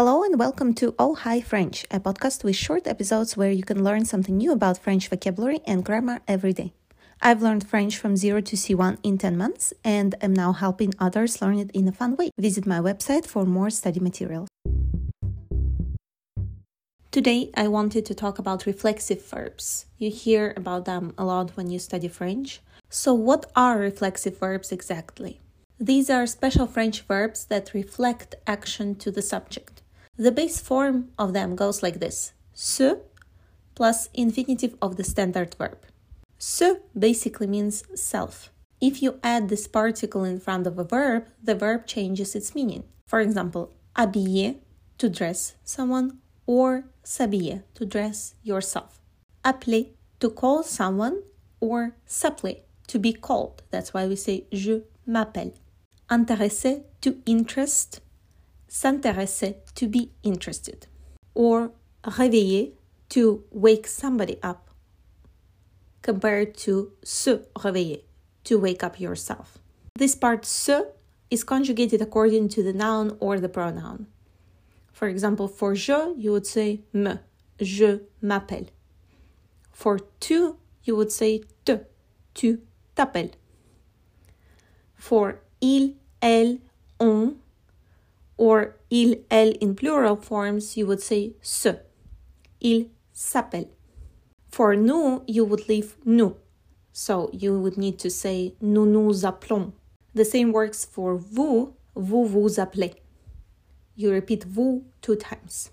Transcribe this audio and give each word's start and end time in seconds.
Hello 0.00 0.22
and 0.22 0.38
welcome 0.38 0.72
to 0.76 0.94
Oh 0.98 1.14
Hi 1.14 1.42
French, 1.42 1.84
a 1.90 2.00
podcast 2.00 2.42
with 2.42 2.56
short 2.56 2.86
episodes 2.86 3.36
where 3.36 3.50
you 3.50 3.62
can 3.62 3.84
learn 3.84 4.06
something 4.06 4.38
new 4.38 4.50
about 4.50 4.78
French 4.78 5.08
vocabulary 5.08 5.60
and 5.66 5.84
grammar 5.84 6.20
every 6.26 6.54
day. 6.54 6.72
I've 7.20 7.42
learned 7.42 7.68
French 7.68 7.98
from 7.98 8.16
0 8.16 8.40
to 8.40 8.56
C1 8.56 8.96
in 9.02 9.18
10 9.18 9.36
months 9.36 9.74
and 9.84 10.14
am 10.22 10.32
now 10.32 10.54
helping 10.54 10.94
others 10.98 11.42
learn 11.42 11.58
it 11.58 11.70
in 11.72 11.86
a 11.86 11.92
fun 11.92 12.16
way. 12.16 12.30
Visit 12.38 12.64
my 12.64 12.78
website 12.78 13.26
for 13.26 13.44
more 13.44 13.68
study 13.68 14.00
materials. 14.00 14.48
Today, 17.10 17.50
I 17.54 17.68
wanted 17.68 18.06
to 18.06 18.14
talk 18.14 18.38
about 18.38 18.64
reflexive 18.64 19.22
verbs. 19.22 19.84
You 19.98 20.10
hear 20.10 20.54
about 20.56 20.86
them 20.86 21.12
a 21.18 21.26
lot 21.26 21.58
when 21.58 21.68
you 21.68 21.78
study 21.78 22.08
French. 22.08 22.62
So, 22.88 23.12
what 23.12 23.50
are 23.54 23.76
reflexive 23.76 24.38
verbs 24.38 24.72
exactly? 24.72 25.40
These 25.78 26.08
are 26.08 26.26
special 26.26 26.66
French 26.66 27.02
verbs 27.02 27.44
that 27.46 27.74
reflect 27.74 28.34
action 28.46 28.94
to 28.96 29.10
the 29.10 29.20
subject. 29.20 29.79
The 30.20 30.30
base 30.30 30.60
form 30.60 31.12
of 31.18 31.32
them 31.32 31.56
goes 31.56 31.82
like 31.82 31.98
this 31.98 32.34
se 32.52 32.96
plus 33.74 34.10
infinitive 34.12 34.76
of 34.82 34.96
the 34.96 35.02
standard 35.02 35.54
verb. 35.54 35.78
Se 36.36 36.76
basically 36.92 37.46
means 37.46 37.84
self. 37.94 38.52
If 38.82 39.02
you 39.02 39.18
add 39.24 39.48
this 39.48 39.66
particle 39.66 40.24
in 40.24 40.38
front 40.38 40.66
of 40.66 40.78
a 40.78 40.84
verb, 40.84 41.24
the 41.42 41.54
verb 41.54 41.86
changes 41.86 42.34
its 42.34 42.54
meaning. 42.54 42.84
For 43.06 43.20
example, 43.20 43.72
habiller, 43.96 44.56
to 44.98 45.08
dress 45.08 45.54
someone, 45.64 46.18
or 46.44 46.84
s'habiller, 47.02 47.62
to 47.76 47.86
dress 47.86 48.34
yourself. 48.42 49.00
Appeler, 49.42 49.88
to 50.20 50.28
call 50.28 50.62
someone, 50.62 51.22
or 51.60 51.96
s'appeler, 52.06 52.60
to 52.88 52.98
be 52.98 53.14
called. 53.14 53.62
That's 53.70 53.94
why 53.94 54.06
we 54.06 54.16
say 54.16 54.44
je 54.52 54.82
m'appelle. 55.06 55.54
Intéresser, 56.10 56.82
to 57.00 57.22
interest, 57.24 58.02
s'intéresser, 58.70 59.56
to 59.74 59.88
be 59.88 60.12
interested, 60.22 60.86
or 61.34 61.72
réveiller, 62.04 62.72
to 63.10 63.44
wake 63.50 63.86
somebody 63.86 64.38
up, 64.42 64.70
compared 66.02 66.56
to 66.56 66.92
se 67.02 67.40
réveiller, 67.56 68.02
to 68.44 68.58
wake 68.58 68.82
up 68.82 69.00
yourself. 69.00 69.58
This 69.98 70.14
part 70.14 70.46
se 70.46 70.84
is 71.30 71.44
conjugated 71.44 72.00
according 72.00 72.48
to 72.50 72.62
the 72.62 72.72
noun 72.72 73.16
or 73.20 73.40
the 73.40 73.48
pronoun. 73.48 74.06
For 74.92 75.08
example, 75.08 75.48
for 75.48 75.74
je, 75.74 76.14
you 76.16 76.30
would 76.32 76.46
say 76.46 76.82
me, 76.92 77.18
je 77.60 78.00
m'appelle. 78.22 78.68
For 79.72 79.98
tu, 80.20 80.56
you 80.84 80.94
would 80.94 81.10
say 81.10 81.42
te, 81.64 81.80
tu 82.34 82.60
t'appelles. 82.96 83.32
For 84.94 85.40
il, 85.60 85.94
elle, 86.22 86.58
on, 86.98 87.36
or 88.40 88.74
il, 88.88 89.22
elle 89.30 89.54
in 89.60 89.74
plural 89.74 90.16
forms, 90.16 90.74
you 90.74 90.86
would 90.86 91.02
say 91.02 91.34
se. 91.42 91.74
Il 92.62 92.88
s'appelle. 93.12 93.68
For 94.48 94.74
nous, 94.74 95.22
you 95.26 95.44
would 95.44 95.68
leave 95.68 95.96
nous. 96.06 96.36
So 96.90 97.28
you 97.34 97.60
would 97.60 97.76
need 97.76 97.98
to 97.98 98.08
say 98.08 98.54
nous 98.62 98.86
nous 98.86 99.26
appelons. 99.26 99.72
The 100.14 100.24
same 100.24 100.52
works 100.52 100.86
for 100.86 101.16
vous, 101.16 101.74
vous 101.94 102.24
vous 102.24 102.58
appelez. 102.58 102.94
You 103.94 104.10
repeat 104.10 104.44
vous 104.44 104.84
two 105.02 105.16
times. 105.16 105.70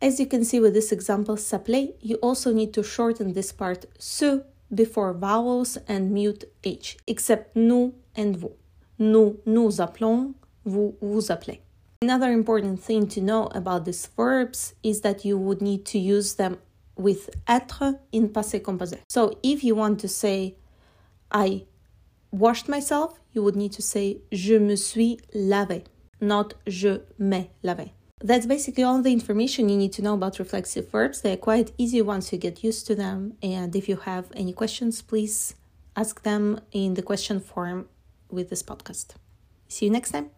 As 0.00 0.18
you 0.18 0.24
can 0.24 0.42
see 0.42 0.58
with 0.58 0.72
this 0.72 0.92
example, 0.92 1.36
s'appeler, 1.36 1.92
you 2.00 2.16
also 2.22 2.50
need 2.50 2.72
to 2.72 2.82
shorten 2.82 3.34
this 3.34 3.52
part 3.52 3.84
se 3.98 4.40
before 4.74 5.12
vowels 5.12 5.76
and 5.86 6.10
mute 6.10 6.46
h, 6.64 6.96
except 7.06 7.54
nous 7.54 7.92
and 8.16 8.36
vous. 8.36 8.56
Nous 8.98 9.36
nous 9.44 9.82
appelons, 9.82 10.32
vous 10.64 10.94
vous 11.02 11.30
appelez. 11.30 11.60
Another 12.02 12.32
important 12.32 12.80
thing 12.80 13.06
to 13.08 13.20
know 13.20 13.48
about 13.48 13.84
these 13.84 14.06
verbs 14.16 14.72
is 14.82 15.02
that 15.02 15.22
you 15.22 15.36
would 15.36 15.60
need 15.60 15.84
to 15.84 15.98
use 15.98 16.36
them 16.36 16.56
with 16.96 17.28
être 17.46 17.98
in 18.10 18.30
passé 18.30 18.58
composé. 18.58 19.00
So 19.10 19.38
if 19.42 19.62
you 19.62 19.74
want 19.74 20.00
to 20.00 20.08
say 20.08 20.56
I 21.30 21.66
washed 22.32 22.70
myself, 22.70 23.20
you 23.34 23.42
would 23.42 23.54
need 23.54 23.72
to 23.72 23.82
say 23.82 24.22
je 24.32 24.58
me 24.58 24.76
suis 24.76 25.18
lavé, 25.34 25.84
not 26.22 26.54
je 26.66 27.00
m'ai 27.18 27.50
lavé. 27.62 27.90
That's 28.24 28.46
basically 28.46 28.82
all 28.82 29.02
the 29.02 29.12
information 29.12 29.68
you 29.68 29.76
need 29.76 29.92
to 29.92 30.02
know 30.02 30.14
about 30.14 30.38
reflexive 30.38 30.90
verbs. 30.90 31.20
They 31.20 31.34
are 31.34 31.44
quite 31.50 31.72
easy 31.76 32.00
once 32.00 32.32
you 32.32 32.38
get 32.38 32.64
used 32.64 32.86
to 32.86 32.94
them. 32.94 33.34
And 33.42 33.76
if 33.76 33.90
you 33.90 33.96
have 33.96 34.30
any 34.34 34.54
questions, 34.54 35.02
please 35.02 35.54
ask 35.96 36.22
them 36.22 36.60
in 36.72 36.94
the 36.94 37.02
question 37.02 37.40
form 37.40 37.90
with 38.30 38.48
this 38.48 38.62
podcast. 38.62 39.16
See 39.68 39.84
you 39.84 39.90
next 39.90 40.12
time. 40.12 40.28